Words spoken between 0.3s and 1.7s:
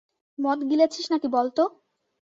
মদ গিলেছিস নাকি বল তো?